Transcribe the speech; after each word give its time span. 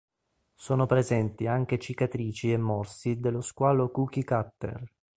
Sono 0.55 0.87
presenti 0.87 1.45
anche 1.45 1.77
cicatrici 1.77 2.51
e 2.51 2.57
morsi 2.57 3.19
dello 3.19 3.39
squalo 3.41 3.91
cookie-cutter. 3.91 4.91